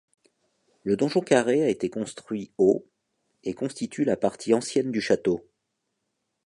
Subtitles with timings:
[0.83, 2.87] Le donjon carré a été construit au
[3.43, 5.45] et constitue la partie ancienne du château.